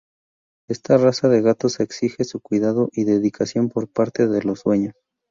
Esta 0.67 0.97
raza 0.97 1.29
de 1.29 1.43
gatos 1.43 1.79
exige 1.79 2.23
su 2.23 2.39
cuidado 2.39 2.89
y 2.91 3.03
dedicación 3.03 3.69
por 3.69 3.87
parte 3.87 4.25
de 4.27 4.41
los 4.41 4.63
dueños. 4.63 4.95